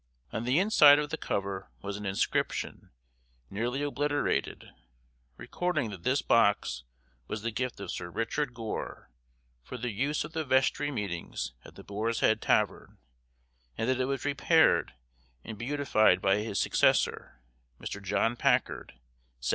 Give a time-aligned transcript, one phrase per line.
[0.33, 2.89] On the inside of the cover was an inscription,
[3.51, 4.69] nearly obliterated,
[5.37, 6.83] recording that this box
[7.27, 9.11] was the gift of Sir Richard Gore,
[9.63, 12.97] for the use of the vestry meetings at the Boar's Head Tavern,
[13.77, 14.95] and that it was "repaired
[15.43, 17.39] and beautified by his successor,
[17.79, 18.01] Mr.
[18.01, 18.93] John Packard,
[19.37, 19.49] 1767."